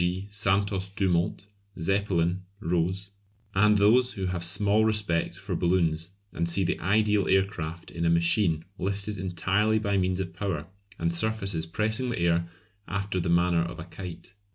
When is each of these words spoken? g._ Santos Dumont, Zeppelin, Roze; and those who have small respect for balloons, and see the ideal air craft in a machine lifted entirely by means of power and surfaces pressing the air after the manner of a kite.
g._ 0.01 0.33
Santos 0.33 0.89
Dumont, 0.89 1.45
Zeppelin, 1.79 2.41
Roze; 2.59 3.11
and 3.53 3.77
those 3.77 4.13
who 4.13 4.25
have 4.25 4.43
small 4.43 4.83
respect 4.83 5.35
for 5.37 5.53
balloons, 5.55 6.09
and 6.33 6.49
see 6.49 6.63
the 6.63 6.79
ideal 6.79 7.27
air 7.27 7.45
craft 7.45 7.91
in 7.91 8.03
a 8.03 8.09
machine 8.09 8.65
lifted 8.79 9.19
entirely 9.19 9.77
by 9.77 9.99
means 9.99 10.19
of 10.19 10.33
power 10.33 10.65
and 10.97 11.13
surfaces 11.13 11.67
pressing 11.67 12.09
the 12.09 12.17
air 12.17 12.47
after 12.87 13.19
the 13.19 13.29
manner 13.29 13.61
of 13.61 13.77
a 13.77 13.83
kite. 13.83 14.33